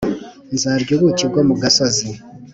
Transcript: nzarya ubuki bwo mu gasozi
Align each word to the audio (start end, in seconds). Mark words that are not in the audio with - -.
nzarya 0.53 0.91
ubuki 0.97 1.23
bwo 1.29 1.41
mu 1.47 1.55
gasozi 1.61 2.07